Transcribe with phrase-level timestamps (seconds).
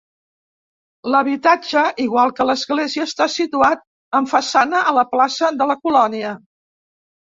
[1.15, 3.87] L'habitatge, igual que l'església, està situat
[4.23, 6.39] amb façana a la plaça de la colònia.